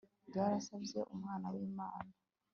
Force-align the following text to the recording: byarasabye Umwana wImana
byarasabye 0.29 0.99
Umwana 1.13 1.47
wImana 1.53 2.13